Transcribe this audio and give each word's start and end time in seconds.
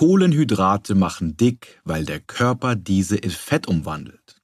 Kohlenhydrate 0.00 0.94
machen 0.94 1.36
dick, 1.36 1.78
weil 1.84 2.06
der 2.06 2.20
Körper 2.20 2.74
diese 2.74 3.18
in 3.18 3.28
Fett 3.28 3.68
umwandelt. 3.68 4.40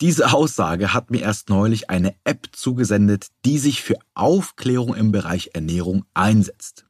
Diese 0.00 0.32
Aussage 0.32 0.94
hat 0.94 1.10
mir 1.10 1.20
erst 1.20 1.50
neulich 1.50 1.90
eine 1.90 2.14
App 2.24 2.48
zugesendet, 2.52 3.26
die 3.44 3.58
sich 3.58 3.82
für 3.82 3.98
Aufklärung 4.14 4.94
im 4.94 5.12
Bereich 5.12 5.50
Ernährung 5.52 6.06
einsetzt. 6.14 6.86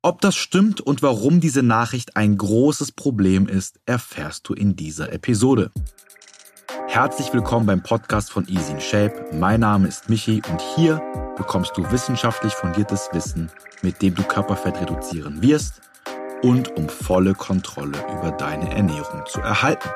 Ob 0.00 0.22
das 0.22 0.36
stimmt 0.36 0.80
und 0.80 1.02
warum 1.02 1.42
diese 1.42 1.62
Nachricht 1.62 2.16
ein 2.16 2.38
großes 2.38 2.92
Problem 2.92 3.46
ist, 3.46 3.78
erfährst 3.84 4.48
du 4.48 4.54
in 4.54 4.74
dieser 4.74 5.12
Episode. 5.12 5.70
Herzlich 6.86 7.34
willkommen 7.34 7.66
beim 7.66 7.82
Podcast 7.82 8.30
von 8.30 8.48
Easy 8.48 8.72
in 8.72 8.80
Shape. 8.80 9.26
Mein 9.34 9.60
Name 9.60 9.86
ist 9.86 10.08
Michi 10.08 10.40
und 10.50 10.62
hier 10.76 11.02
bekommst 11.36 11.76
du 11.76 11.90
wissenschaftlich 11.92 12.54
fundiertes 12.54 13.10
Wissen, 13.12 13.50
mit 13.82 14.00
dem 14.00 14.14
du 14.14 14.22
Körperfett 14.22 14.80
reduzieren 14.80 15.42
wirst 15.42 15.82
und 16.42 16.76
um 16.76 16.88
volle 16.88 17.34
Kontrolle 17.34 17.98
über 18.18 18.32
deine 18.32 18.74
Ernährung 18.74 19.24
zu 19.26 19.40
erhalten. 19.40 19.88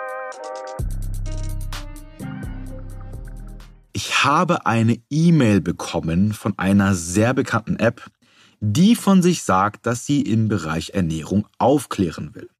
Ich 3.92 4.24
habe 4.24 4.66
eine 4.66 5.00
E-Mail 5.10 5.60
bekommen 5.60 6.32
von 6.32 6.54
einer 6.58 6.94
sehr 6.94 7.34
bekannten 7.34 7.76
App, 7.76 8.10
die 8.60 8.94
von 8.94 9.22
sich 9.22 9.42
sagt, 9.42 9.86
dass 9.86 10.06
sie 10.06 10.22
im 10.22 10.48
Bereich 10.48 10.90
Ernährung 10.90 11.46
aufklären 11.58 12.34
will. 12.34 12.50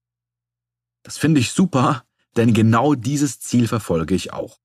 Das 1.02 1.18
finde 1.18 1.40
ich 1.40 1.52
super, 1.52 2.04
denn 2.36 2.52
genau 2.52 2.94
dieses 2.94 3.40
Ziel 3.40 3.68
verfolge 3.68 4.14
ich 4.14 4.32
auch. 4.32 4.58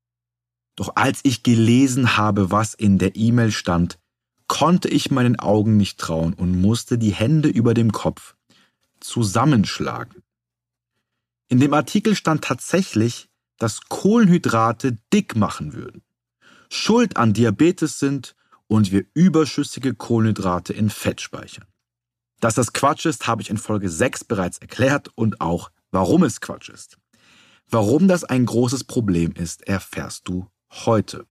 Doch 0.76 0.96
als 0.96 1.20
ich 1.24 1.44
gelesen 1.44 2.18
habe, 2.18 2.52
was 2.52 2.74
in 2.74 2.98
der 2.98 3.16
E-Mail 3.16 3.52
stand, 3.52 4.00
konnte 4.48 4.90
ich 4.90 5.12
meinen 5.12 5.40
Augen 5.40 5.78
nicht 5.78 6.00
trauen 6.00 6.34
und 6.34 6.60
musste 6.60 6.98
die 6.98 7.12
Hände 7.12 7.50
über 7.50 7.74
dem 7.74 7.92
Kopf 7.92 8.36
zusammenschlagen. 9.02 10.24
In 11.50 11.60
dem 11.60 11.74
Artikel 11.74 12.16
stand 12.16 12.44
tatsächlich, 12.44 13.30
dass 13.58 13.82
Kohlenhydrate 13.90 14.98
dick 15.12 15.36
machen 15.36 15.74
würden 15.74 16.02
schuld 16.72 17.18
an 17.18 17.34
Diabetes 17.34 18.00
sind 18.00 18.36
und 18.68 18.92
wir 18.92 19.06
überschüssige 19.14 19.94
Kohlenhydrate 19.94 20.74
in 20.74 20.90
Fett 20.90 21.22
speichern. 21.22 21.66
Dass 22.40 22.56
das 22.56 22.74
Quatsch 22.74 23.06
ist, 23.06 23.28
habe 23.28 23.42
ich 23.42 23.50
in 23.50 23.58
Folge 23.58 23.90
6 23.90 24.24
bereits 24.24 24.58
erklärt 24.58 25.10
und 25.16 25.42
auch, 25.42 25.70
warum 25.92 26.24
es 26.24 26.42
Quatsch 26.42 26.70
ist. 26.70 26.98
Warum 27.70 28.08
das 28.08 28.24
ein 28.24 28.46
großes 28.46 28.86
Problem 28.86 29.34
ist, 29.34 29.68
erfährst 29.68 30.28
du 30.28 30.48
heute. 30.72 31.28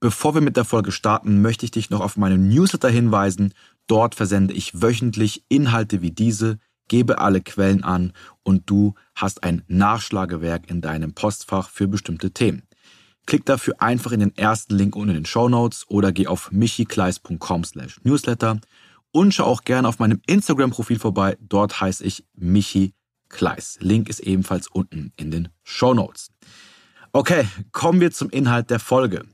Bevor 0.00 0.34
wir 0.34 0.40
mit 0.40 0.56
der 0.56 0.64
Folge 0.64 0.92
starten, 0.92 1.40
möchte 1.40 1.64
ich 1.64 1.70
dich 1.70 1.90
noch 1.90 2.00
auf 2.00 2.16
meinen 2.16 2.48
Newsletter 2.48 2.88
hinweisen. 2.88 3.54
Dort 3.86 4.14
versende 4.14 4.54
ich 4.54 4.82
wöchentlich 4.82 5.44
Inhalte 5.48 6.02
wie 6.02 6.10
diese, 6.10 6.58
gebe 6.90 7.18
alle 7.18 7.40
Quellen 7.40 7.84
an 7.84 8.12
und 8.42 8.68
du 8.68 8.94
hast 9.14 9.44
ein 9.44 9.62
Nachschlagewerk 9.68 10.68
in 10.68 10.80
deinem 10.80 11.14
Postfach 11.14 11.70
für 11.70 11.86
bestimmte 11.86 12.32
Themen. 12.32 12.64
Klick 13.26 13.46
dafür 13.46 13.80
einfach 13.80 14.10
in 14.10 14.18
den 14.18 14.36
ersten 14.36 14.74
Link 14.74 14.96
unten 14.96 15.10
in 15.10 15.22
den 15.22 15.24
Show 15.24 15.48
oder 15.86 16.10
geh 16.10 16.26
auf 16.26 16.50
michikleis.com 16.50 17.64
slash 17.64 18.00
newsletter 18.02 18.60
und 19.12 19.32
schau 19.32 19.44
auch 19.44 19.62
gerne 19.62 19.86
auf 19.86 20.00
meinem 20.00 20.20
Instagram-Profil 20.26 20.98
vorbei. 20.98 21.38
Dort 21.40 21.80
heiße 21.80 22.04
ich 22.04 22.24
Michi 22.34 22.92
Kleis. 23.28 23.78
Link 23.80 24.08
ist 24.08 24.20
ebenfalls 24.20 24.66
unten 24.66 25.12
in 25.16 25.30
den 25.30 25.48
Show. 25.62 26.12
Okay, 27.12 27.46
kommen 27.70 28.00
wir 28.00 28.10
zum 28.10 28.30
Inhalt 28.30 28.68
der 28.70 28.80
Folge. 28.80 29.24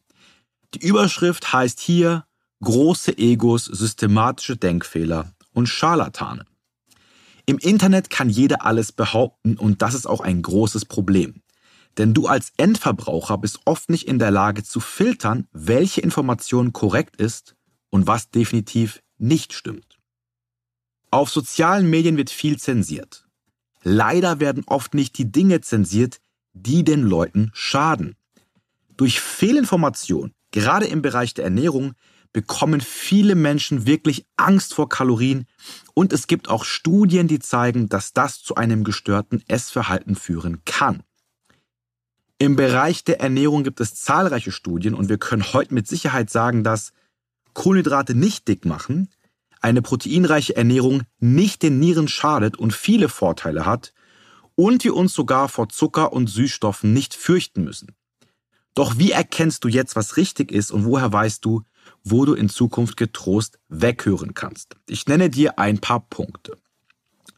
Die 0.75 0.87
Überschrift 0.87 1.55
heißt 1.55 1.81
hier 1.81 2.27
große 2.63 3.17
Egos, 3.17 3.65
systematische 3.65 4.59
Denkfehler 4.59 5.33
und 5.55 5.69
Scharlatane. 5.69 6.45
Im 7.47 7.59
Internet 7.59 8.11
kann 8.11 8.29
jeder 8.29 8.67
alles 8.67 8.91
behaupten 8.91 9.57
und 9.57 9.81
das 9.81 9.95
ist 9.95 10.07
auch 10.07 10.21
ein 10.21 10.43
großes 10.43 10.85
Problem. 10.85 11.43
Denn 11.97 12.13
du 12.13 12.27
als 12.27 12.53
Endverbraucher 12.57 13.39
bist 13.39 13.61
oft 13.65 13.89
nicht 13.89 14.09
in 14.09 14.19
der 14.19 14.33
Lage 14.33 14.65
zu 14.65 14.81
filtern, 14.81 15.47
welche 15.53 16.01
Information 16.01 16.73
korrekt 16.73 17.17
ist 17.17 17.55
und 17.89 18.09
was 18.09 18.31
definitiv 18.31 19.01
nicht 19.17 19.53
stimmt. 19.53 19.99
Auf 21.11 21.31
sozialen 21.31 21.89
Medien 21.89 22.17
wird 22.17 22.31
viel 22.31 22.59
zensiert. 22.59 23.27
Leider 23.83 24.41
werden 24.41 24.65
oft 24.67 24.95
nicht 24.95 25.17
die 25.17 25.31
Dinge 25.31 25.61
zensiert, 25.61 26.21
die 26.53 26.83
den 26.83 27.03
Leuten 27.03 27.53
schaden. 27.55 28.17
Durch 28.97 29.21
Fehlinformation, 29.21 30.33
gerade 30.51 30.87
im 30.87 31.01
Bereich 31.01 31.33
der 31.35 31.45
Ernährung, 31.45 31.95
bekommen 32.33 32.81
viele 32.81 33.35
Menschen 33.35 33.87
wirklich 33.87 34.27
Angst 34.37 34.75
vor 34.75 34.89
Kalorien 34.89 35.47
und 35.95 36.13
es 36.13 36.27
gibt 36.27 36.49
auch 36.49 36.65
Studien, 36.65 37.29
die 37.29 37.39
zeigen, 37.39 37.89
dass 37.89 38.13
das 38.13 38.43
zu 38.43 38.55
einem 38.55 38.85
gestörten 38.85 39.43
Essverhalten 39.49 40.17
führen 40.17 40.63
kann. 40.65 41.03
Im 42.39 42.57
Bereich 42.57 43.05
der 43.05 43.21
Ernährung 43.21 43.65
gibt 43.65 43.81
es 43.81 43.95
zahlreiche 43.95 44.53
Studien 44.53 44.95
und 44.95 45.09
wir 45.09 45.19
können 45.19 45.53
heute 45.53 45.73
mit 45.73 45.89
Sicherheit 45.89 46.29
sagen, 46.29 46.65
dass 46.65 46.93
Kohlenhydrate 47.55 48.15
nicht 48.15 48.47
dick 48.47 48.67
machen, 48.67 49.09
eine 49.61 49.81
proteinreiche 49.81 50.55
Ernährung 50.55 51.03
nicht 51.19 51.63
den 51.63 51.79
Nieren 51.79 52.09
schadet 52.09 52.59
und 52.59 52.75
viele 52.75 53.09
Vorteile 53.09 53.65
hat 53.65 53.95
und 54.55 54.85
wir 54.85 54.95
uns 54.95 55.15
sogar 55.15 55.49
vor 55.49 55.71
Zucker 55.71 56.13
und 56.13 56.29
Süßstoffen 56.29 56.93
nicht 56.93 57.15
fürchten 57.15 57.65
müssen. 57.65 57.97
Doch 58.75 58.99
wie 58.99 59.13
erkennst 59.13 59.65
du 59.65 59.69
jetzt, 59.69 59.97
was 59.97 60.19
richtig 60.19 60.53
ist 60.53 60.71
und 60.71 60.85
woher 60.85 61.11
weißt 61.11 61.43
du, 61.45 61.63
wo 62.05 62.25
du 62.25 62.35
in 62.35 62.49
Zukunft 62.49 62.97
getrost 62.97 63.59
weghören 63.69 64.35
kannst? 64.35 64.77
Ich 64.87 65.07
nenne 65.07 65.31
dir 65.31 65.59
ein 65.59 65.79
paar 65.79 66.01
Punkte. 66.01 66.57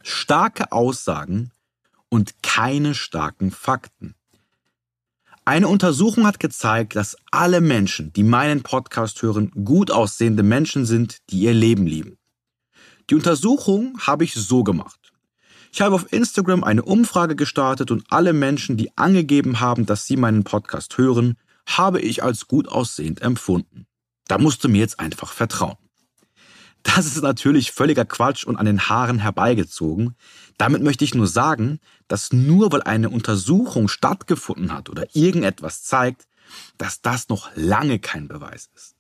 Starke 0.03 0.72
Aussagen 0.72 1.50
und 2.09 2.42
keine 2.42 2.94
starken 2.94 3.50
Fakten. 3.50 4.14
Eine 5.44 5.69
Untersuchung 5.69 6.26
hat 6.26 6.41
gezeigt, 6.41 6.94
dass 6.94 7.16
alle 7.31 7.62
Menschen, 7.62 8.12
die 8.12 8.22
meinen 8.22 8.62
Podcast 8.62 9.22
hören, 9.22 9.50
gut 9.64 9.91
aussehende 9.91 10.42
Menschen 10.42 10.84
sind, 10.84 11.19
die 11.30 11.41
ihr 11.41 11.54
Leben 11.54 11.86
lieben. 11.86 12.19
Die 13.09 13.15
Untersuchung 13.15 13.98
habe 14.00 14.25
ich 14.25 14.34
so 14.34 14.62
gemacht. 14.62 15.12
Ich 15.72 15.80
habe 15.80 15.94
auf 15.94 16.12
Instagram 16.12 16.65
eine 16.65 16.82
Umfrage 16.82 17.36
gestartet 17.36 17.91
und 17.91 18.04
alle 18.10 18.32
Menschen, 18.32 18.76
die 18.76 18.97
angegeben 18.97 19.60
haben, 19.60 19.86
dass 19.86 20.06
sie 20.06 20.16
meinen 20.16 20.44
Podcast 20.44 20.98
hören, 20.98 21.36
habe 21.66 22.00
ich 22.00 22.22
als 22.22 22.47
gut 22.47 22.69
aussehend 22.69 23.22
empfunden. 23.22 23.86
Da 24.28 24.39
musst 24.39 24.62
du 24.62 24.69
mir 24.69 24.78
jetzt 24.78 25.00
einfach 25.00 25.33
vertrauen. 25.33 25.77
Das 26.84 27.06
ist 27.06 27.22
natürlich 27.22 27.72
völliger 27.72 28.05
Quatsch 28.05 28.44
und 28.44 28.56
an 28.56 28.66
den 28.66 28.89
Haaren 28.89 29.19
herbeigezogen. 29.19 30.15
Damit 30.59 30.83
möchte 30.83 31.05
ich 31.05 31.15
nur 31.15 31.27
sagen, 31.27 31.81
dass 32.06 32.33
nur 32.33 32.71
weil 32.72 32.83
eine 32.83 33.11
Untersuchung 33.11 33.89
stattgefunden 33.89 34.72
hat 34.72 34.89
oder 34.89 35.06
irgendetwas 35.15 35.83
zeigt, 35.83 36.28
dass 36.78 37.03
das 37.03 37.28
noch 37.28 37.50
lange 37.56 37.99
kein 37.99 38.28
Beweis 38.28 38.71
ist. 38.75 38.94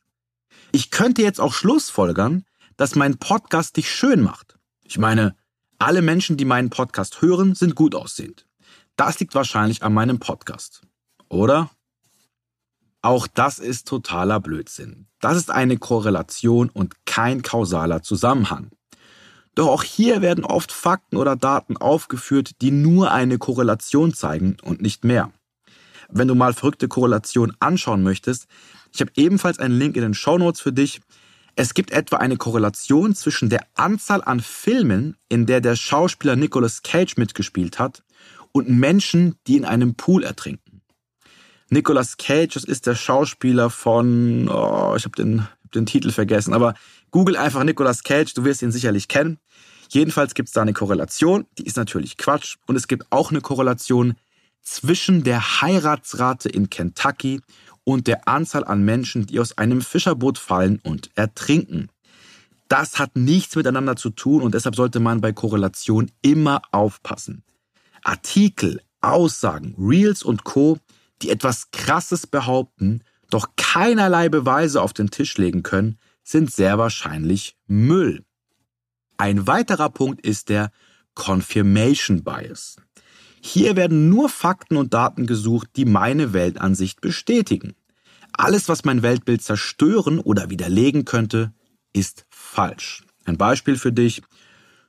Ich 0.72 0.90
könnte 0.90 1.22
jetzt 1.22 1.40
auch 1.40 1.54
Schlussfolgern, 1.54 2.44
dass 2.76 2.94
mein 2.94 3.18
Podcast 3.18 3.76
dich 3.76 3.90
schön 3.90 4.20
macht. 4.20 4.58
Ich 4.84 4.98
meine, 4.98 5.34
alle 5.78 6.02
Menschen, 6.02 6.36
die 6.36 6.44
meinen 6.44 6.70
Podcast 6.70 7.22
hören, 7.22 7.54
sind 7.54 7.74
gut 7.74 7.94
aussehend. 7.94 8.46
Das 8.96 9.18
liegt 9.20 9.34
wahrscheinlich 9.34 9.82
an 9.82 9.94
meinem 9.94 10.18
Podcast. 10.18 10.82
Oder? 11.28 11.70
Auch 13.08 13.26
das 13.26 13.58
ist 13.58 13.88
totaler 13.88 14.38
Blödsinn. 14.38 15.06
Das 15.18 15.38
ist 15.38 15.50
eine 15.50 15.78
Korrelation 15.78 16.68
und 16.68 17.06
kein 17.06 17.40
kausaler 17.40 18.02
Zusammenhang. 18.02 18.68
Doch 19.54 19.68
auch 19.68 19.82
hier 19.82 20.20
werden 20.20 20.44
oft 20.44 20.72
Fakten 20.72 21.16
oder 21.16 21.34
Daten 21.34 21.78
aufgeführt, 21.78 22.60
die 22.60 22.70
nur 22.70 23.10
eine 23.10 23.38
Korrelation 23.38 24.12
zeigen 24.12 24.58
und 24.62 24.82
nicht 24.82 25.04
mehr. 25.04 25.32
Wenn 26.10 26.28
du 26.28 26.34
mal 26.34 26.52
verrückte 26.52 26.86
Korrelationen 26.86 27.56
anschauen 27.60 28.02
möchtest, 28.02 28.46
ich 28.92 29.00
habe 29.00 29.12
ebenfalls 29.16 29.58
einen 29.58 29.78
Link 29.78 29.96
in 29.96 30.02
den 30.02 30.12
Show 30.12 30.36
Notes 30.36 30.60
für 30.60 30.74
dich. 30.74 31.00
Es 31.56 31.72
gibt 31.72 31.92
etwa 31.92 32.18
eine 32.18 32.36
Korrelation 32.36 33.14
zwischen 33.14 33.48
der 33.48 33.64
Anzahl 33.74 34.22
an 34.22 34.40
Filmen, 34.40 35.16
in 35.30 35.46
der 35.46 35.62
der 35.62 35.76
Schauspieler 35.76 36.36
Nicolas 36.36 36.82
Cage 36.82 37.16
mitgespielt 37.16 37.78
hat, 37.78 38.02
und 38.52 38.68
Menschen, 38.68 39.36
die 39.46 39.56
in 39.56 39.64
einem 39.64 39.94
Pool 39.94 40.24
ertrinken. 40.24 40.67
Nicolas 41.70 42.16
Cage, 42.16 42.54
das 42.54 42.64
ist 42.64 42.86
der 42.86 42.94
Schauspieler 42.94 43.70
von, 43.70 44.48
oh, 44.48 44.94
ich 44.96 45.04
habe 45.04 45.16
den, 45.16 45.46
den 45.74 45.86
Titel 45.86 46.10
vergessen, 46.10 46.54
aber 46.54 46.74
google 47.10 47.36
einfach 47.36 47.62
Nicolas 47.64 48.02
Cage, 48.02 48.32
du 48.34 48.44
wirst 48.44 48.62
ihn 48.62 48.72
sicherlich 48.72 49.08
kennen. 49.08 49.38
Jedenfalls 49.90 50.34
gibt 50.34 50.48
es 50.48 50.52
da 50.52 50.62
eine 50.62 50.72
Korrelation, 50.72 51.46
die 51.58 51.64
ist 51.64 51.76
natürlich 51.76 52.16
Quatsch. 52.16 52.56
Und 52.66 52.76
es 52.76 52.88
gibt 52.88 53.06
auch 53.10 53.30
eine 53.30 53.40
Korrelation 53.40 54.14
zwischen 54.62 55.24
der 55.24 55.62
Heiratsrate 55.62 56.48
in 56.48 56.68
Kentucky 56.68 57.40
und 57.84 58.06
der 58.06 58.28
Anzahl 58.28 58.64
an 58.64 58.84
Menschen, 58.84 59.26
die 59.26 59.40
aus 59.40 59.56
einem 59.56 59.80
Fischerboot 59.80 60.36
fallen 60.38 60.78
und 60.82 61.10
ertrinken. 61.14 61.88
Das 62.68 62.98
hat 62.98 63.16
nichts 63.16 63.56
miteinander 63.56 63.96
zu 63.96 64.10
tun 64.10 64.42
und 64.42 64.54
deshalb 64.54 64.76
sollte 64.76 65.00
man 65.00 65.22
bei 65.22 65.32
Korrelation 65.32 66.10
immer 66.20 66.60
aufpassen. 66.70 67.44
Artikel, 68.04 68.82
Aussagen, 69.00 69.74
Reels 69.78 70.22
und 70.22 70.44
Co 70.44 70.78
die 71.22 71.30
etwas 71.30 71.70
Krasses 71.70 72.26
behaupten, 72.26 73.02
doch 73.30 73.50
keinerlei 73.56 74.28
Beweise 74.28 74.82
auf 74.82 74.92
den 74.92 75.10
Tisch 75.10 75.36
legen 75.36 75.62
können, 75.62 75.98
sind 76.22 76.52
sehr 76.52 76.78
wahrscheinlich 76.78 77.56
Müll. 77.66 78.24
Ein 79.16 79.46
weiterer 79.46 79.90
Punkt 79.90 80.24
ist 80.24 80.48
der 80.48 80.70
Confirmation 81.14 82.22
Bias. 82.22 82.76
Hier 83.40 83.76
werden 83.76 84.08
nur 84.08 84.28
Fakten 84.28 84.76
und 84.76 84.94
Daten 84.94 85.26
gesucht, 85.26 85.70
die 85.76 85.84
meine 85.84 86.32
Weltansicht 86.32 87.00
bestätigen. 87.00 87.74
Alles, 88.32 88.68
was 88.68 88.84
mein 88.84 89.02
Weltbild 89.02 89.42
zerstören 89.42 90.18
oder 90.20 90.50
widerlegen 90.50 91.04
könnte, 91.04 91.52
ist 91.92 92.26
falsch. 92.30 93.02
Ein 93.24 93.36
Beispiel 93.36 93.76
für 93.76 93.92
dich. 93.92 94.22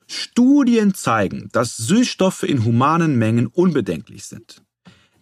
Studien 0.07 0.93
zeigen, 0.93 1.49
dass 1.51 1.77
Süßstoffe 1.77 2.43
in 2.43 2.65
humanen 2.65 3.17
Mengen 3.17 3.47
unbedenklich 3.47 4.25
sind. 4.25 4.61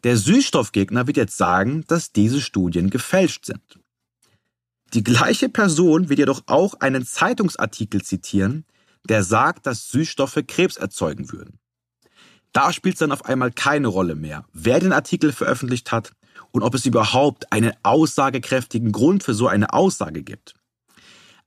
Der 0.07 0.15
Süßstoffgegner 0.15 1.05
wird 1.05 1.17
jetzt 1.17 1.35
sagen, 1.35 1.83
dass 1.89 2.13
diese 2.13 2.39
Studien 2.39 2.89
gefälscht 2.89 3.43
sind. 3.43 3.77
Die 4.93 5.03
gleiche 5.03 5.49
Person 5.49 6.07
wird 6.07 6.19
jedoch 6.19 6.43
auch 6.45 6.75
einen 6.75 7.05
Zeitungsartikel 7.05 8.01
zitieren, 8.01 8.63
der 9.03 9.21
sagt, 9.25 9.65
dass 9.65 9.89
Süßstoffe 9.89 10.39
Krebs 10.47 10.77
erzeugen 10.77 11.33
würden. 11.33 11.59
Da 12.53 12.71
spielt 12.71 12.95
es 12.95 12.99
dann 12.99 13.11
auf 13.11 13.25
einmal 13.25 13.51
keine 13.51 13.89
Rolle 13.89 14.15
mehr, 14.15 14.45
wer 14.53 14.79
den 14.79 14.93
Artikel 14.93 15.33
veröffentlicht 15.33 15.91
hat 15.91 16.13
und 16.51 16.63
ob 16.63 16.73
es 16.73 16.85
überhaupt 16.85 17.51
einen 17.51 17.73
aussagekräftigen 17.83 18.93
Grund 18.93 19.23
für 19.23 19.33
so 19.33 19.49
eine 19.49 19.73
Aussage 19.73 20.23
gibt. 20.23 20.53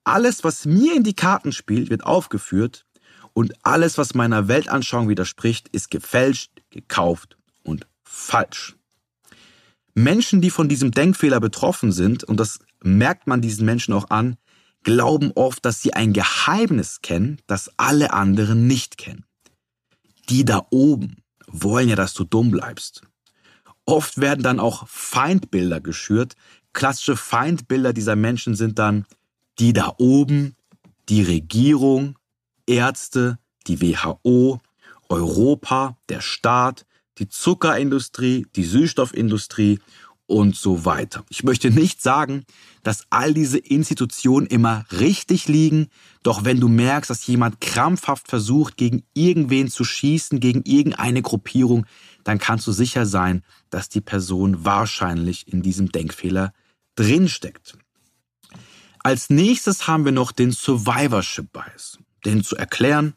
Alles, 0.04 0.44
was 0.44 0.66
mir 0.66 0.94
in 0.94 1.02
die 1.02 1.16
Karten 1.16 1.52
spielt, 1.52 1.88
wird 1.88 2.04
aufgeführt 2.04 2.84
und 3.32 3.54
alles, 3.62 3.96
was 3.96 4.12
meiner 4.12 4.48
Weltanschauung 4.48 5.08
widerspricht, 5.08 5.68
ist 5.68 5.90
gefälscht, 5.90 6.50
gekauft 6.68 7.38
und 7.62 7.86
falsch. 8.10 8.76
Menschen, 9.94 10.40
die 10.40 10.50
von 10.50 10.68
diesem 10.68 10.90
Denkfehler 10.90 11.40
betroffen 11.40 11.92
sind, 11.92 12.24
und 12.24 12.38
das 12.38 12.58
merkt 12.82 13.26
man 13.26 13.40
diesen 13.40 13.64
Menschen 13.64 13.94
auch 13.94 14.10
an, 14.10 14.36
glauben 14.82 15.32
oft, 15.34 15.64
dass 15.64 15.82
sie 15.82 15.94
ein 15.94 16.12
Geheimnis 16.12 17.02
kennen, 17.02 17.40
das 17.46 17.70
alle 17.76 18.12
anderen 18.12 18.66
nicht 18.66 18.98
kennen. 18.98 19.24
Die 20.28 20.44
da 20.44 20.66
oben 20.70 21.22
wollen 21.46 21.88
ja, 21.88 21.96
dass 21.96 22.14
du 22.14 22.24
dumm 22.24 22.50
bleibst. 22.50 23.02
Oft 23.84 24.20
werden 24.20 24.42
dann 24.42 24.60
auch 24.60 24.86
Feindbilder 24.88 25.80
geschürt. 25.80 26.34
Klassische 26.72 27.16
Feindbilder 27.16 27.92
dieser 27.92 28.16
Menschen 28.16 28.54
sind 28.54 28.78
dann 28.78 29.06
die 29.58 29.72
da 29.72 29.94
oben, 29.98 30.56
die 31.08 31.22
Regierung, 31.22 32.18
Ärzte, 32.66 33.38
die 33.66 33.80
WHO, 33.80 34.60
Europa, 35.08 35.98
der 36.08 36.20
Staat, 36.20 36.86
die 37.18 37.28
Zuckerindustrie, 37.28 38.46
die 38.56 38.64
Süßstoffindustrie 38.64 39.80
und 40.30 40.54
so 40.54 40.84
weiter. 40.84 41.24
Ich 41.28 41.42
möchte 41.42 41.70
nicht 41.70 42.00
sagen, 42.00 42.44
dass 42.84 43.04
all 43.10 43.34
diese 43.34 43.58
Institutionen 43.58 44.46
immer 44.46 44.84
richtig 44.92 45.48
liegen, 45.48 45.88
doch 46.22 46.44
wenn 46.44 46.60
du 46.60 46.68
merkst, 46.68 47.10
dass 47.10 47.26
jemand 47.26 47.60
krampfhaft 47.60 48.28
versucht, 48.28 48.76
gegen 48.76 49.02
irgendwen 49.12 49.68
zu 49.68 49.82
schießen, 49.82 50.38
gegen 50.38 50.62
irgendeine 50.62 51.22
Gruppierung, 51.22 51.84
dann 52.22 52.38
kannst 52.38 52.66
du 52.68 52.72
sicher 52.72 53.06
sein, 53.06 53.42
dass 53.70 53.88
die 53.88 54.00
Person 54.00 54.64
wahrscheinlich 54.64 55.52
in 55.52 55.62
diesem 55.62 55.90
Denkfehler 55.90 56.52
drinsteckt. 56.94 57.76
Als 59.00 59.30
nächstes 59.30 59.88
haben 59.88 60.04
wir 60.04 60.12
noch 60.12 60.30
den 60.30 60.52
Survivorship 60.52 61.52
Bias. 61.52 61.98
Den 62.24 62.44
zu 62.44 62.54
erklären, 62.54 63.14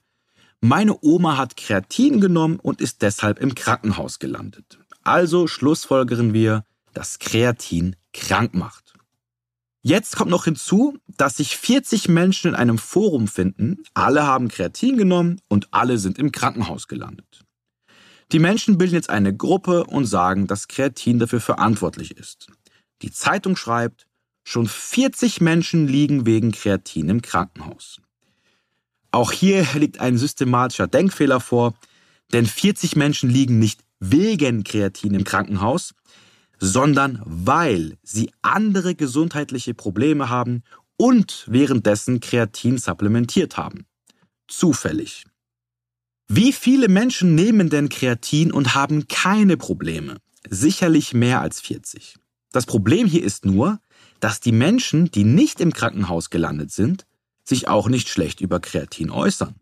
meine 0.63 0.97
Oma 1.01 1.35
hat 1.35 1.57
Kreatin 1.57 2.21
genommen 2.21 2.57
und 2.57 2.79
ist 2.79 3.01
deshalb 3.01 3.39
im 3.39 3.53
Krankenhaus 3.53 4.19
gelandet. 4.19 4.79
Also 5.03 5.47
schlussfolgern 5.47 6.33
wir, 6.33 6.63
dass 6.93 7.19
Kreatin 7.19 7.97
krank 8.13 8.53
macht. 8.53 8.93
Jetzt 9.81 10.15
kommt 10.15 10.31
noch 10.31 10.45
hinzu, 10.45 10.97
dass 11.17 11.35
sich 11.35 11.57
40 11.57 12.07
Menschen 12.07 12.51
in 12.51 12.55
einem 12.55 12.77
Forum 12.77 13.27
finden, 13.27 13.83
alle 13.93 14.25
haben 14.25 14.47
Kreatin 14.47 14.95
genommen 14.95 15.41
und 15.49 15.67
alle 15.71 15.97
sind 15.97 16.17
im 16.17 16.31
Krankenhaus 16.31 16.87
gelandet. 16.87 17.43
Die 18.31 18.39
Menschen 18.39 18.77
bilden 18.77 18.95
jetzt 18.95 19.09
eine 19.09 19.35
Gruppe 19.35 19.83
und 19.83 20.05
sagen, 20.05 20.47
dass 20.47 20.69
Kreatin 20.69 21.19
dafür 21.19 21.41
verantwortlich 21.41 22.15
ist. 22.15 22.47
Die 23.01 23.11
Zeitung 23.11 23.57
schreibt, 23.57 24.07
schon 24.45 24.67
40 24.67 25.41
Menschen 25.41 25.89
liegen 25.89 26.25
wegen 26.25 26.53
Kreatin 26.53 27.09
im 27.09 27.21
Krankenhaus. 27.21 27.99
Auch 29.13 29.31
hier 29.31 29.67
liegt 29.75 29.99
ein 29.99 30.17
systematischer 30.17 30.87
Denkfehler 30.87 31.39
vor, 31.39 31.75
denn 32.31 32.47
40 32.47 32.95
Menschen 32.95 33.29
liegen 33.29 33.59
nicht 33.59 33.81
wegen 33.99 34.63
Kreatin 34.63 35.13
im 35.13 35.23
Krankenhaus, 35.23 35.93
sondern 36.59 37.21
weil 37.23 37.99
sie 38.01 38.31
andere 38.41 38.95
gesundheitliche 38.95 39.75
Probleme 39.75 40.29
haben 40.29 40.63
und 40.97 41.45
währenddessen 41.47 42.21
Kreatin 42.21 42.79
supplementiert 42.79 43.55
haben. 43.55 43.85
Zufällig. 44.47 45.25
Wie 46.27 46.51
viele 46.51 46.87
Menschen 46.87 47.35
nehmen 47.35 47.69
denn 47.69 47.89
Kreatin 47.89 48.51
und 48.51 48.73
haben 48.73 49.07
keine 49.07 49.57
Probleme? 49.57 50.17
Sicherlich 50.49 51.13
mehr 51.13 51.39
als 51.39 51.61
40. 51.61 52.15
Das 52.51 52.65
Problem 52.65 53.05
hier 53.05 53.23
ist 53.23 53.45
nur, 53.45 53.79
dass 54.19 54.39
die 54.39 54.51
Menschen, 54.51 55.11
die 55.11 55.23
nicht 55.23 55.61
im 55.61 55.71
Krankenhaus 55.71 56.31
gelandet 56.31 56.71
sind, 56.71 57.05
sich 57.43 57.67
auch 57.67 57.87
nicht 57.89 58.09
schlecht 58.09 58.41
über 58.41 58.59
Kreatin 58.59 59.09
äußern. 59.09 59.55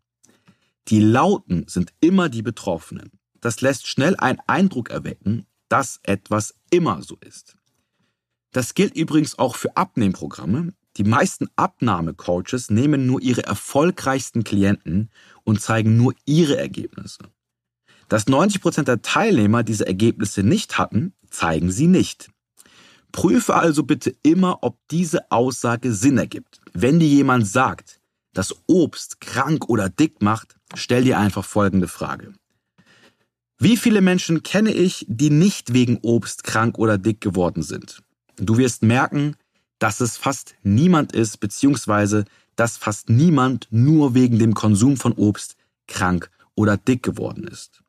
Die 0.88 1.00
Lauten 1.00 1.68
sind 1.68 1.94
immer 2.00 2.30
die 2.30 2.42
Betroffenen. 2.42 3.12
Das 3.40 3.62
lässt 3.62 3.88
schnell 3.88 4.16
einen 4.18 4.40
Eindruck 4.48 4.90
erwecken, 4.90 5.46
dass 5.70 6.00
etwas 6.04 6.56
immer 6.70 7.02
so 7.02 7.18
ist. 7.22 7.56
Das 8.52 8.74
gilt 8.74 8.96
übrigens 8.96 9.40
auch 9.40 9.56
für 9.56 9.78
Abnehmprogramme. 9.78 10.74
Die 10.98 11.06
meisten 11.06 11.48
Abnahmecoaches 11.56 12.70
nehmen 12.70 13.06
nur 13.06 13.22
ihre 13.22 13.44
erfolgreichsten 13.44 14.44
Klienten 14.44 15.10
und 15.44 15.62
zeigen 15.62 15.96
nur 15.96 16.14
ihre 16.26 16.58
Ergebnisse. 16.58 17.20
Dass 18.10 18.28
90% 18.28 18.84
der 18.84 19.02
Teilnehmer 19.02 19.64
diese 19.64 19.88
Ergebnisse 19.88 20.44
nicht 20.44 20.78
hatten, 20.78 21.14
zeigen 21.30 21.72
sie 21.72 21.88
nicht. 21.88 22.30
Prüfe 23.12 23.56
also 23.56 23.84
bitte 23.84 24.16
immer, 24.24 24.60
ob 24.62 24.78
diese 24.90 25.32
Aussage 25.32 25.94
Sinn 25.94 26.18
ergibt. 26.18 26.60
Wenn 26.74 27.00
dir 27.00 27.08
jemand 27.08 27.48
sagt, 27.48 28.00
dass 28.34 28.56
Obst 28.68 29.22
krank 29.22 29.70
oder 29.70 29.90
dick 29.90 30.22
macht, 30.22 30.56
stell 30.74 31.04
dir 31.04 31.20
einfach 31.20 31.46
folgende 31.46 31.88
Frage. 31.88 32.34
Wie 33.60 33.78
viele 33.78 34.02
Menschen 34.02 34.42
kenne 34.42 34.72
ich, 34.72 35.06
die 35.08 35.30
nicht 35.30 35.74
wegen 35.74 36.00
Obst 36.02 36.44
krank 36.44 36.80
oder 36.80 36.98
dick 36.98 37.22
geworden 37.22 37.62
sind? 37.62 38.02
Du 38.38 38.58
wirst 38.58 38.82
merken, 38.82 39.36
dass 39.78 40.02
es 40.02 40.18
fast 40.18 40.56
niemand 40.64 41.12
ist, 41.12 41.40
beziehungsweise 41.40 42.26
dass 42.56 42.78
fast 42.78 43.10
niemand 43.10 43.68
nur 43.70 44.14
wegen 44.14 44.40
dem 44.40 44.54
Konsum 44.54 44.98
von 44.98 45.14
Obst 45.14 45.56
krank 45.88 46.30
oder 46.56 46.78
dick 46.78 47.04
geworden 47.04 47.48
ist. 47.48 47.84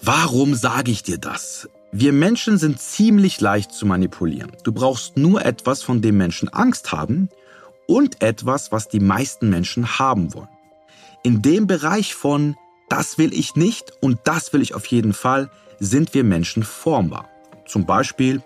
Warum 0.00 0.54
sage 0.54 0.90
ich 0.90 1.02
dir 1.02 1.18
das? 1.18 1.68
Wir 1.96 2.12
Menschen 2.12 2.58
sind 2.58 2.80
ziemlich 2.80 3.40
leicht 3.40 3.70
zu 3.70 3.86
manipulieren. 3.86 4.50
Du 4.64 4.72
brauchst 4.72 5.16
nur 5.16 5.44
etwas, 5.44 5.84
von 5.84 6.02
dem 6.02 6.16
Menschen 6.16 6.48
Angst 6.48 6.90
haben 6.90 7.28
und 7.86 8.20
etwas, 8.20 8.72
was 8.72 8.88
die 8.88 8.98
meisten 8.98 9.48
Menschen 9.48 9.96
haben 9.96 10.34
wollen. 10.34 10.48
In 11.22 11.40
dem 11.40 11.68
Bereich 11.68 12.16
von 12.16 12.56
das 12.88 13.16
will 13.16 13.32
ich 13.32 13.54
nicht 13.54 13.92
und 14.00 14.18
das 14.24 14.52
will 14.52 14.60
ich 14.60 14.74
auf 14.74 14.86
jeden 14.86 15.12
Fall 15.12 15.52
sind 15.78 16.14
wir 16.14 16.24
Menschen 16.24 16.64
formbar. 16.64 17.28
Zum 17.64 17.86
Beispiel, 17.86 18.42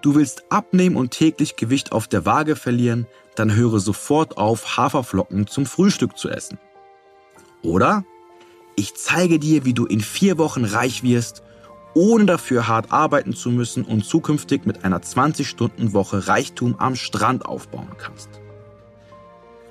du 0.00 0.16
willst 0.16 0.42
abnehmen 0.50 0.96
und 0.96 1.12
täglich 1.12 1.54
Gewicht 1.54 1.92
auf 1.92 2.08
der 2.08 2.26
Waage 2.26 2.56
verlieren, 2.56 3.06
dann 3.36 3.54
höre 3.54 3.78
sofort 3.78 4.38
auf, 4.38 4.76
Haferflocken 4.76 5.46
zum 5.46 5.66
Frühstück 5.66 6.18
zu 6.18 6.30
essen. 6.30 6.58
Oder 7.62 8.04
ich 8.74 8.96
zeige 8.96 9.38
dir, 9.38 9.64
wie 9.64 9.72
du 9.72 9.86
in 9.86 10.00
vier 10.00 10.36
Wochen 10.36 10.64
reich 10.64 11.04
wirst 11.04 11.44
ohne 11.94 12.26
dafür 12.26 12.68
hart 12.68 12.92
arbeiten 12.92 13.34
zu 13.34 13.50
müssen 13.50 13.84
und 13.84 14.04
zukünftig 14.04 14.64
mit 14.66 14.84
einer 14.84 15.00
20-Stunden-Woche 15.00 16.28
Reichtum 16.28 16.76
am 16.78 16.96
Strand 16.96 17.46
aufbauen 17.46 17.90
kannst. 17.98 18.28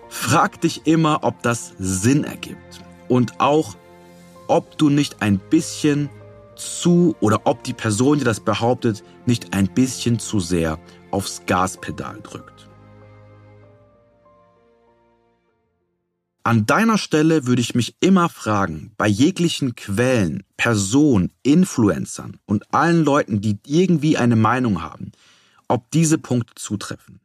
Frag 0.10 0.62
dich 0.62 0.86
immer, 0.86 1.20
ob 1.24 1.42
das 1.42 1.74
Sinn 1.80 2.24
ergibt 2.24 2.82
und 3.08 3.40
auch, 3.40 3.76
ob 4.48 4.78
du 4.78 4.90
nicht 4.90 5.22
ein 5.22 5.40
bisschen 5.40 6.10
zu 6.56 7.16
oder 7.22 7.42
ob 7.46 7.64
die 7.64 7.74
Person, 7.74 8.20
die 8.20 8.26
das 8.26 8.40
behauptet, 8.40 9.04
nicht 9.26 9.54
ein 9.54 9.68
bisschen 9.68 10.20
zu 10.20 10.40
sehr 10.40 10.78
aufs 11.12 11.42
Gaspedal 11.48 12.20
drückt. 12.22 12.61
An 16.44 16.66
deiner 16.66 16.98
Stelle 16.98 17.46
würde 17.46 17.62
ich 17.62 17.76
mich 17.76 17.96
immer 18.00 18.28
fragen, 18.28 18.94
bei 18.98 19.08
jeglichen 19.08 19.76
Quellen, 19.76 20.44
Personen, 20.58 21.32
Influencern 21.44 22.40
und 22.46 22.74
allen 22.74 23.06
Leuten, 23.06 23.42
die 23.42 23.60
irgendwie 23.68 24.18
eine 24.18 24.36
Meinung 24.36 24.82
haben, 24.82 25.12
ob 25.68 25.92
diese 25.92 26.18
Punkte 26.18 26.56
zutreffen. 26.56 27.20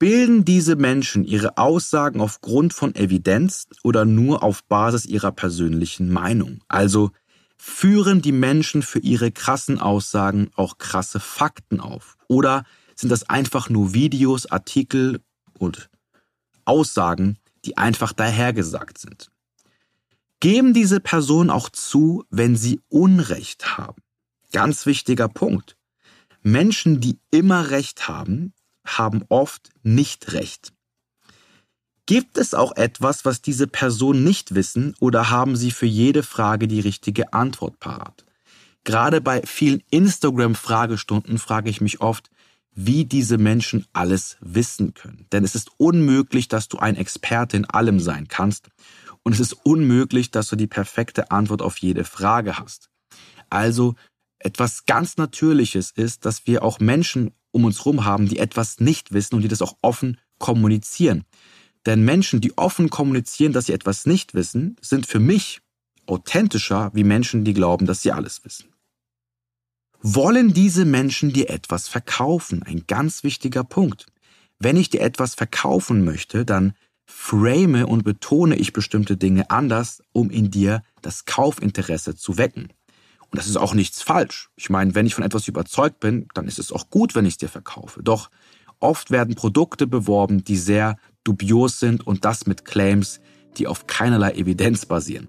Bilden 0.00 0.44
diese 0.44 0.74
Menschen 0.74 1.24
ihre 1.24 1.56
Aussagen 1.56 2.20
aufgrund 2.20 2.74
von 2.74 2.96
Evidenz 2.96 3.68
oder 3.84 4.04
nur 4.04 4.42
auf 4.42 4.64
Basis 4.64 5.06
ihrer 5.06 5.30
persönlichen 5.30 6.10
Meinung? 6.10 6.58
Also 6.66 7.12
führen 7.56 8.22
die 8.22 8.32
Menschen 8.32 8.82
für 8.82 8.98
ihre 8.98 9.30
krassen 9.30 9.80
Aussagen 9.80 10.50
auch 10.56 10.78
krasse 10.78 11.20
Fakten 11.20 11.78
auf? 11.78 12.16
Oder 12.26 12.64
sind 12.96 13.10
das 13.10 13.28
einfach 13.30 13.70
nur 13.70 13.94
Videos, 13.94 14.50
Artikel 14.50 15.20
und 15.54 15.88
Aussagen, 16.64 17.38
die 17.66 17.76
einfach 17.76 18.12
dahergesagt 18.12 18.98
sind. 18.98 19.30
Geben 20.38 20.72
diese 20.72 21.00
Personen 21.00 21.50
auch 21.50 21.68
zu, 21.68 22.24
wenn 22.30 22.56
sie 22.56 22.80
Unrecht 22.88 23.76
haben. 23.76 24.02
Ganz 24.52 24.86
wichtiger 24.86 25.28
Punkt. 25.28 25.76
Menschen, 26.42 27.00
die 27.00 27.18
immer 27.32 27.70
Recht 27.70 28.06
haben, 28.06 28.52
haben 28.86 29.24
oft 29.28 29.70
nicht 29.82 30.32
Recht. 30.32 30.72
Gibt 32.06 32.38
es 32.38 32.54
auch 32.54 32.76
etwas, 32.76 33.24
was 33.24 33.42
diese 33.42 33.66
Personen 33.66 34.22
nicht 34.22 34.54
wissen 34.54 34.94
oder 35.00 35.30
haben 35.30 35.56
sie 35.56 35.72
für 35.72 35.86
jede 35.86 36.22
Frage 36.22 36.68
die 36.68 36.78
richtige 36.78 37.32
Antwort 37.32 37.80
parat? 37.80 38.24
Gerade 38.84 39.20
bei 39.20 39.42
vielen 39.44 39.82
Instagram-Fragestunden 39.90 41.38
frage 41.38 41.68
ich 41.68 41.80
mich 41.80 42.00
oft, 42.00 42.30
wie 42.76 43.06
diese 43.06 43.38
Menschen 43.38 43.86
alles 43.92 44.36
wissen 44.40 44.94
können. 44.94 45.26
Denn 45.32 45.42
es 45.42 45.54
ist 45.54 45.70
unmöglich, 45.78 46.46
dass 46.46 46.68
du 46.68 46.78
ein 46.78 46.94
Experte 46.94 47.56
in 47.56 47.64
allem 47.64 47.98
sein 47.98 48.28
kannst 48.28 48.68
und 49.22 49.32
es 49.32 49.40
ist 49.40 49.54
unmöglich, 49.64 50.30
dass 50.30 50.48
du 50.48 50.56
die 50.56 50.68
perfekte 50.68 51.32
Antwort 51.32 51.62
auf 51.62 51.78
jede 51.78 52.04
Frage 52.04 52.58
hast. 52.58 52.90
Also 53.50 53.94
etwas 54.38 54.84
ganz 54.84 55.16
Natürliches 55.16 55.90
ist, 55.90 56.24
dass 56.24 56.46
wir 56.46 56.62
auch 56.62 56.78
Menschen 56.78 57.32
um 57.50 57.64
uns 57.64 57.80
herum 57.80 58.04
haben, 58.04 58.28
die 58.28 58.38
etwas 58.38 58.78
nicht 58.78 59.12
wissen 59.12 59.34
und 59.34 59.42
die 59.42 59.48
das 59.48 59.62
auch 59.62 59.78
offen 59.80 60.20
kommunizieren. 60.38 61.24
Denn 61.86 62.04
Menschen, 62.04 62.40
die 62.40 62.56
offen 62.58 62.90
kommunizieren, 62.90 63.52
dass 63.52 63.66
sie 63.66 63.72
etwas 63.72 64.06
nicht 64.06 64.34
wissen, 64.34 64.76
sind 64.82 65.06
für 65.06 65.20
mich 65.20 65.60
authentischer 66.06 66.90
wie 66.94 67.04
Menschen, 67.04 67.44
die 67.44 67.54
glauben, 67.54 67.86
dass 67.86 68.02
sie 68.02 68.12
alles 68.12 68.44
wissen. 68.44 68.75
Wollen 70.08 70.52
diese 70.52 70.84
Menschen 70.84 71.32
dir 71.32 71.50
etwas 71.50 71.88
verkaufen? 71.88 72.62
Ein 72.62 72.84
ganz 72.86 73.24
wichtiger 73.24 73.64
Punkt. 73.64 74.06
Wenn 74.60 74.76
ich 74.76 74.88
dir 74.88 75.00
etwas 75.00 75.34
verkaufen 75.34 76.04
möchte, 76.04 76.44
dann 76.44 76.74
frame 77.06 77.84
und 77.84 78.04
betone 78.04 78.54
ich 78.54 78.72
bestimmte 78.72 79.16
Dinge 79.16 79.50
anders, 79.50 80.04
um 80.12 80.30
in 80.30 80.52
dir 80.52 80.84
das 81.02 81.24
Kaufinteresse 81.24 82.14
zu 82.14 82.38
wecken. 82.38 82.68
Und 83.30 83.38
das 83.40 83.48
ist 83.48 83.56
auch 83.56 83.74
nichts 83.74 84.00
falsch. 84.00 84.48
Ich 84.54 84.70
meine, 84.70 84.94
wenn 84.94 85.06
ich 85.06 85.16
von 85.16 85.24
etwas 85.24 85.48
überzeugt 85.48 85.98
bin, 85.98 86.28
dann 86.34 86.46
ist 86.46 86.60
es 86.60 86.70
auch 86.70 86.88
gut, 86.88 87.16
wenn 87.16 87.26
ich 87.26 87.34
es 87.34 87.38
dir 87.38 87.48
verkaufe. 87.48 88.00
Doch 88.04 88.30
oft 88.78 89.10
werden 89.10 89.34
Produkte 89.34 89.88
beworben, 89.88 90.44
die 90.44 90.56
sehr 90.56 90.98
dubios 91.24 91.80
sind 91.80 92.06
und 92.06 92.24
das 92.24 92.46
mit 92.46 92.64
Claims, 92.64 93.18
die 93.56 93.66
auf 93.66 93.88
keinerlei 93.88 94.34
Evidenz 94.34 94.86
basieren. 94.86 95.26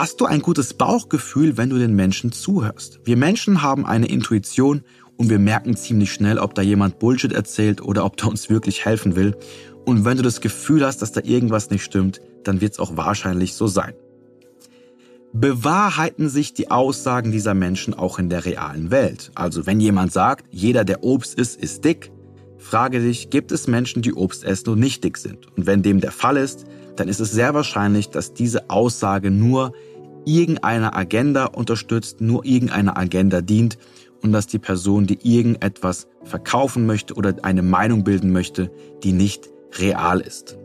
Hast 0.00 0.20
du 0.20 0.26
ein 0.26 0.42
gutes 0.42 0.74
Bauchgefühl, 0.74 1.56
wenn 1.56 1.70
du 1.70 1.76
den 1.76 1.92
Menschen 1.92 2.30
zuhörst? 2.30 3.00
Wir 3.02 3.16
Menschen 3.16 3.62
haben 3.62 3.84
eine 3.84 4.06
Intuition 4.06 4.82
und 5.16 5.28
wir 5.28 5.40
merken 5.40 5.76
ziemlich 5.76 6.12
schnell, 6.12 6.38
ob 6.38 6.54
da 6.54 6.62
jemand 6.62 7.00
Bullshit 7.00 7.32
erzählt 7.32 7.82
oder 7.82 8.04
ob 8.04 8.16
der 8.16 8.28
uns 8.28 8.48
wirklich 8.48 8.84
helfen 8.84 9.16
will. 9.16 9.36
Und 9.84 10.04
wenn 10.04 10.16
du 10.16 10.22
das 10.22 10.40
Gefühl 10.40 10.86
hast, 10.86 11.02
dass 11.02 11.10
da 11.10 11.22
irgendwas 11.24 11.70
nicht 11.70 11.82
stimmt, 11.82 12.20
dann 12.44 12.60
wird 12.60 12.74
es 12.74 12.78
auch 12.78 12.96
wahrscheinlich 12.96 13.54
so 13.54 13.66
sein. 13.66 13.92
Bewahrheiten 15.32 16.28
sich 16.28 16.54
die 16.54 16.70
Aussagen 16.70 17.32
dieser 17.32 17.54
Menschen 17.54 17.92
auch 17.92 18.20
in 18.20 18.28
der 18.28 18.44
realen 18.44 18.92
Welt? 18.92 19.32
Also 19.34 19.66
wenn 19.66 19.80
jemand 19.80 20.12
sagt, 20.12 20.46
jeder, 20.52 20.84
der 20.84 21.02
Obst 21.02 21.36
isst, 21.36 21.60
ist 21.60 21.84
dick, 21.84 22.12
frage 22.56 23.00
dich, 23.00 23.30
gibt 23.30 23.50
es 23.50 23.66
Menschen, 23.66 24.02
die 24.02 24.14
Obst 24.14 24.44
essen 24.44 24.68
und 24.68 24.78
nicht 24.78 25.02
dick 25.02 25.16
sind? 25.16 25.48
Und 25.56 25.66
wenn 25.66 25.82
dem 25.82 26.00
der 26.00 26.12
Fall 26.12 26.36
ist, 26.36 26.66
dann 26.94 27.08
ist 27.08 27.20
es 27.20 27.32
sehr 27.32 27.52
wahrscheinlich, 27.52 28.10
dass 28.10 28.32
diese 28.32 28.70
Aussage 28.70 29.32
nur 29.32 29.72
irgendeiner 30.28 30.94
Agenda 30.94 31.46
unterstützt, 31.46 32.20
nur 32.20 32.44
irgendeiner 32.44 32.98
Agenda 32.98 33.40
dient 33.40 33.78
und 34.22 34.32
dass 34.32 34.46
die 34.46 34.58
Person, 34.58 35.06
die 35.06 35.18
irgendetwas 35.22 36.06
verkaufen 36.24 36.86
möchte 36.86 37.14
oder 37.14 37.34
eine 37.42 37.62
Meinung 37.62 38.04
bilden 38.04 38.32
möchte, 38.32 38.70
die 39.02 39.12
nicht 39.12 39.48
real 39.78 40.20
ist. 40.20 40.58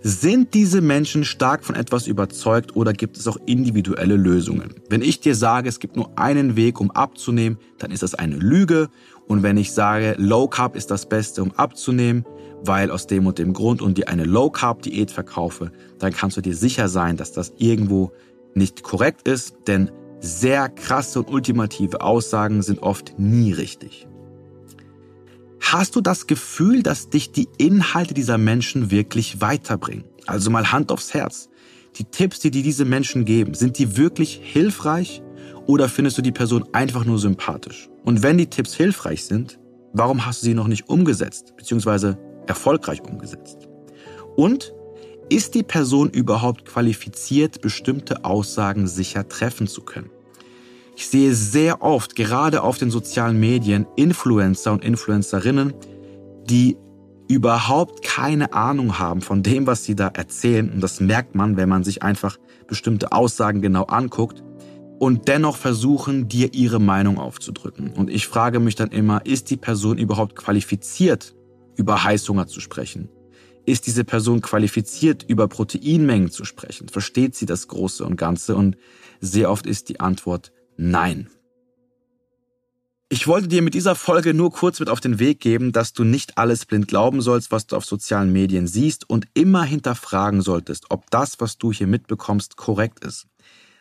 Sind 0.00 0.54
diese 0.54 0.82
Menschen 0.82 1.24
stark 1.24 1.64
von 1.64 1.74
etwas 1.74 2.06
überzeugt 2.06 2.76
oder 2.76 2.92
gibt 2.92 3.16
es 3.16 3.26
auch 3.26 3.38
individuelle 3.46 4.14
Lösungen? 4.14 4.74
Wenn 4.88 5.02
ich 5.02 5.20
dir 5.20 5.34
sage, 5.34 5.68
es 5.68 5.80
gibt 5.80 5.96
nur 5.96 6.16
einen 6.16 6.54
Weg, 6.54 6.80
um 6.80 6.92
abzunehmen, 6.92 7.58
dann 7.78 7.90
ist 7.90 8.04
das 8.04 8.14
eine 8.14 8.36
Lüge. 8.36 8.88
Und 9.26 9.42
wenn 9.42 9.56
ich 9.56 9.72
sage, 9.72 10.14
Low 10.16 10.46
Carb 10.46 10.76
ist 10.76 10.92
das 10.92 11.08
Beste, 11.08 11.42
um 11.42 11.50
abzunehmen, 11.52 12.24
weil 12.64 12.92
aus 12.92 13.08
dem 13.08 13.26
und 13.26 13.38
dem 13.38 13.52
Grund 13.52 13.82
und 13.82 13.98
dir 13.98 14.08
eine 14.08 14.24
Low 14.24 14.48
Carb 14.50 14.82
Diät 14.82 15.10
verkaufe, 15.10 15.72
dann 15.98 16.12
kannst 16.12 16.36
du 16.36 16.40
dir 16.40 16.54
sicher 16.54 16.88
sein, 16.88 17.16
dass 17.16 17.32
das 17.32 17.52
irgendwo 17.58 18.12
nicht 18.56 18.82
korrekt 18.82 19.28
ist, 19.28 19.54
denn 19.66 19.90
sehr 20.20 20.68
krasse 20.68 21.20
und 21.20 21.30
ultimative 21.30 22.00
Aussagen 22.00 22.62
sind 22.62 22.82
oft 22.82 23.18
nie 23.18 23.52
richtig. 23.52 24.08
Hast 25.60 25.96
du 25.96 26.00
das 26.00 26.26
Gefühl, 26.26 26.82
dass 26.82 27.10
dich 27.10 27.32
die 27.32 27.48
Inhalte 27.58 28.14
dieser 28.14 28.38
Menschen 28.38 28.90
wirklich 28.90 29.40
weiterbringen? 29.40 30.04
Also 30.26 30.50
mal 30.50 30.72
Hand 30.72 30.92
aufs 30.92 31.12
Herz. 31.12 31.48
Die 31.96 32.04
Tipps, 32.04 32.40
die 32.40 32.50
dir 32.50 32.62
diese 32.62 32.84
Menschen 32.84 33.24
geben, 33.24 33.54
sind 33.54 33.78
die 33.78 33.96
wirklich 33.96 34.40
hilfreich 34.42 35.22
oder 35.66 35.88
findest 35.88 36.18
du 36.18 36.22
die 36.22 36.32
Person 36.32 36.64
einfach 36.72 37.04
nur 37.04 37.18
sympathisch? 37.18 37.88
Und 38.04 38.22
wenn 38.22 38.38
die 38.38 38.46
Tipps 38.46 38.74
hilfreich 38.74 39.24
sind, 39.24 39.58
warum 39.92 40.24
hast 40.24 40.42
du 40.42 40.46
sie 40.46 40.54
noch 40.54 40.68
nicht 40.68 40.88
umgesetzt, 40.88 41.54
beziehungsweise 41.56 42.18
erfolgreich 42.46 43.02
umgesetzt? 43.02 43.68
Und 44.36 44.72
ist 45.28 45.54
die 45.54 45.62
Person 45.62 46.10
überhaupt 46.10 46.64
qualifiziert, 46.64 47.60
bestimmte 47.60 48.24
Aussagen 48.24 48.86
sicher 48.86 49.28
treffen 49.28 49.66
zu 49.66 49.82
können? 49.82 50.10
Ich 50.96 51.08
sehe 51.08 51.34
sehr 51.34 51.82
oft, 51.82 52.16
gerade 52.16 52.62
auf 52.62 52.78
den 52.78 52.90
sozialen 52.90 53.38
Medien, 53.38 53.86
Influencer 53.96 54.72
und 54.72 54.84
Influencerinnen, 54.84 55.74
die 56.48 56.76
überhaupt 57.28 58.02
keine 58.02 58.52
Ahnung 58.52 58.98
haben 58.98 59.20
von 59.20 59.42
dem, 59.42 59.66
was 59.66 59.84
sie 59.84 59.94
da 59.94 60.08
erzählen. 60.08 60.70
Und 60.70 60.80
das 60.80 61.00
merkt 61.00 61.34
man, 61.34 61.56
wenn 61.56 61.68
man 61.68 61.84
sich 61.84 62.02
einfach 62.02 62.38
bestimmte 62.66 63.12
Aussagen 63.12 63.60
genau 63.60 63.84
anguckt 63.84 64.42
und 64.98 65.28
dennoch 65.28 65.56
versuchen, 65.56 66.28
dir 66.28 66.54
ihre 66.54 66.80
Meinung 66.80 67.18
aufzudrücken. 67.18 67.92
Und 67.92 68.10
ich 68.10 68.26
frage 68.26 68.60
mich 68.60 68.76
dann 68.76 68.90
immer, 68.90 69.26
ist 69.26 69.50
die 69.50 69.56
Person 69.56 69.98
überhaupt 69.98 70.36
qualifiziert, 70.36 71.34
über 71.76 72.04
Heißhunger 72.04 72.46
zu 72.46 72.60
sprechen? 72.60 73.10
Ist 73.66 73.88
diese 73.88 74.04
Person 74.04 74.40
qualifiziert, 74.40 75.24
über 75.28 75.48
Proteinmengen 75.48 76.30
zu 76.30 76.44
sprechen? 76.44 76.88
Versteht 76.88 77.34
sie 77.34 77.46
das 77.46 77.66
Große 77.66 78.04
und 78.04 78.16
Ganze? 78.16 78.54
Und 78.54 78.76
sehr 79.20 79.50
oft 79.50 79.66
ist 79.66 79.88
die 79.88 79.98
Antwort 80.00 80.52
Nein. 80.76 81.28
Ich 83.08 83.26
wollte 83.26 83.48
dir 83.48 83.62
mit 83.62 83.74
dieser 83.74 83.94
Folge 83.94 84.34
nur 84.34 84.52
kurz 84.52 84.80
mit 84.80 84.88
auf 84.88 85.00
den 85.00 85.18
Weg 85.18 85.40
geben, 85.40 85.72
dass 85.72 85.92
du 85.92 86.04
nicht 86.04 86.38
alles 86.38 86.64
blind 86.64 86.88
glauben 86.88 87.20
sollst, 87.20 87.50
was 87.50 87.66
du 87.66 87.76
auf 87.76 87.84
sozialen 87.84 88.32
Medien 88.32 88.66
siehst 88.66 89.08
und 89.08 89.26
immer 89.34 89.62
hinterfragen 89.62 90.42
solltest, 90.42 90.86
ob 90.90 91.10
das, 91.10 91.40
was 91.40 91.58
du 91.58 91.72
hier 91.72 91.86
mitbekommst, 91.86 92.56
korrekt 92.56 93.04
ist. 93.04 93.26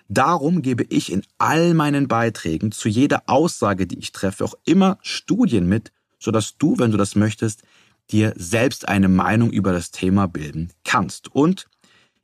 Darum 0.08 0.62
gebe 0.62 0.84
ich 0.89 1.12
in 1.12 1.24
all 1.39 1.74
meinen 1.74 2.08
Beiträgen 2.08 2.72
zu 2.72 2.88
jeder 2.88 3.24
Aussage, 3.25 3.88
die 3.88 3.98
ich 3.98 4.12
treffe, 4.12 4.46
auch 4.46 4.56
immer 4.63 5.00
Studien 5.01 5.68
mit, 5.68 5.92
sodass 6.20 6.58
du, 6.58 6.77
wenn 6.77 6.92
du 6.92 6.98
das 6.98 7.15
möchtest, 7.15 7.63
dir 8.12 8.34
selbst 8.36 8.88
eine 8.88 9.10
Meinung 9.10 9.52
über 9.52 9.72
das 9.72 9.92
Thema 9.92 10.28
bilden 10.28 10.72
kannst. 10.84 11.34
Und 11.34 11.68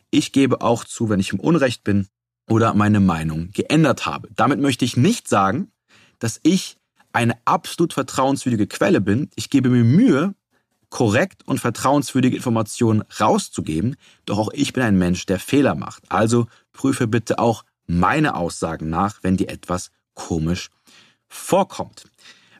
ich 0.09 0.31
gebe 0.31 0.61
auch 0.61 0.83
zu, 0.83 1.09
wenn 1.09 1.19
ich 1.19 1.33
im 1.33 1.39
Unrecht 1.39 1.83
bin, 1.83 2.07
oder 2.51 2.73
meine 2.73 2.99
Meinung 2.99 3.49
geändert 3.53 4.05
habe. 4.05 4.27
Damit 4.35 4.59
möchte 4.59 4.83
ich 4.83 4.97
nicht 4.97 5.27
sagen, 5.29 5.71
dass 6.19 6.39
ich 6.43 6.77
eine 7.13 7.35
absolut 7.45 7.93
vertrauenswürdige 7.93 8.67
Quelle 8.67 8.99
bin. 8.99 9.29
Ich 9.35 9.49
gebe 9.49 9.69
mir 9.69 9.85
Mühe, 9.85 10.35
korrekt 10.89 11.47
und 11.47 11.59
vertrauenswürdige 11.59 12.35
Informationen 12.35 13.03
rauszugeben, 13.19 13.95
doch 14.25 14.37
auch 14.37 14.49
ich 14.51 14.73
bin 14.73 14.83
ein 14.83 14.97
Mensch, 14.97 15.25
der 15.25 15.39
Fehler 15.39 15.75
macht. 15.75 16.03
Also 16.09 16.47
prüfe 16.73 17.07
bitte 17.07 17.39
auch 17.39 17.63
meine 17.87 18.35
Aussagen 18.35 18.89
nach, 18.89 19.19
wenn 19.21 19.37
dir 19.37 19.49
etwas 19.49 19.91
komisch 20.13 20.69
vorkommt. 21.29 22.03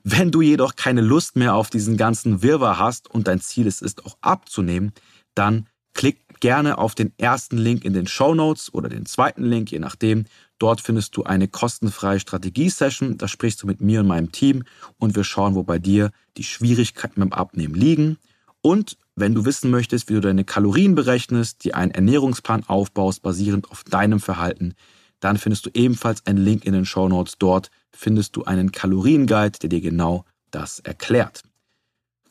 Wenn 0.04 0.32
du 0.32 0.42
jedoch 0.42 0.76
keine 0.76 1.02
Lust 1.02 1.36
mehr 1.36 1.56
auf 1.56 1.70
diesen 1.70 1.98
ganzen 1.98 2.42
Wirrwarr 2.42 2.80
hast 2.80 3.10
und 3.10 3.28
dein 3.28 3.42
Ziel 3.42 3.68
ist, 3.68 3.82
es 3.82 3.98
auch 4.04 4.18
abzunehmen, 4.22 4.94
dann 5.36 5.68
klick 5.94 6.40
gerne 6.40 6.78
auf 6.78 6.96
den 6.96 7.14
ersten 7.18 7.58
Link 7.58 7.86
in 7.86 7.94
den 7.94 8.08
Show 8.08 8.34
Notes 8.34 8.74
oder 8.74 8.90
den 8.90 9.06
zweiten 9.06 9.44
Link, 9.44 9.72
je 9.72 9.80
nachdem. 9.80 10.26
Dort 10.58 10.82
findest 10.82 11.16
du 11.16 11.24
eine 11.24 11.48
kostenfreie 11.48 12.20
Strategie-Session. 12.20 13.18
Da 13.18 13.28
sprichst 13.28 13.62
du 13.62 13.68
mit 13.68 13.82
mir 13.82 14.00
und 14.00 14.08
meinem 14.08 14.32
Team 14.32 14.64
und 14.98 15.16
wir 15.16 15.24
schauen, 15.24 15.56
wo 15.56 15.64
bei 15.64 15.80
dir 15.80 16.12
die 16.38 16.44
Schwierigkeiten 16.44 17.20
beim 17.20 17.34
Abnehmen 17.34 17.76
liegen. 17.76 18.18
Und 18.62 18.98
wenn 19.16 19.34
du 19.36 19.46
wissen 19.46 19.72
möchtest, 19.72 20.10
wie 20.10 20.14
du 20.14 20.22
deine 20.22 20.44
Kalorien 20.44 20.96
berechnest, 20.96 21.64
dir 21.64 21.76
einen 21.76 21.92
Ernährungsplan 21.92 22.64
aufbaust, 22.68 23.22
basierend 23.22 23.70
auf 23.72 23.84
deinem 23.84 24.20
Verhalten, 24.20 24.74
dann 25.20 25.38
findest 25.38 25.66
du 25.66 25.70
ebenfalls 25.74 26.26
einen 26.26 26.44
Link 26.44 26.66
in 26.66 26.74
den 26.74 26.86
Show 26.86 27.08
Notes. 27.08 27.38
Dort 27.38 27.70
findest 27.94 28.36
du 28.36 28.44
einen 28.44 28.72
Kalorienguide, 28.72 29.60
der 29.60 29.70
dir 29.70 29.82
genau 29.82 30.26
das 30.52 30.80
erklärt. 30.80 31.44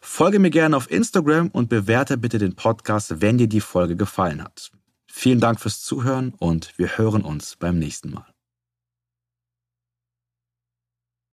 Folge 0.00 0.38
mir 0.38 0.50
gerne 0.50 0.76
auf 0.76 0.90
Instagram 0.90 1.48
und 1.48 1.68
bewerte 1.68 2.16
bitte 2.16 2.38
den 2.38 2.56
Podcast, 2.56 3.20
wenn 3.20 3.38
dir 3.38 3.48
die 3.48 3.60
Folge 3.60 3.96
gefallen 3.96 4.42
hat. 4.42 4.70
Vielen 5.06 5.40
Dank 5.40 5.60
fürs 5.60 5.82
Zuhören 5.82 6.34
und 6.38 6.72
wir 6.78 6.96
hören 6.96 7.22
uns 7.22 7.56
beim 7.56 7.78
nächsten 7.78 8.12
Mal. 8.12 8.29